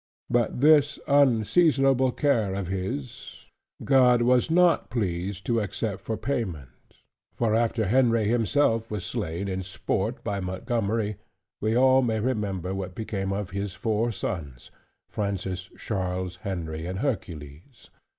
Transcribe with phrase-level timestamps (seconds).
[0.31, 3.45] But this unseasonable care of his,
[3.83, 6.69] God was not pleased to accept for payment.
[7.35, 11.17] For after Henry himself was slain in sport by Montgomery,
[11.59, 14.71] we all may remember what became of his four sons,
[15.07, 17.91] Francis, Charles, Henry, and Hercules.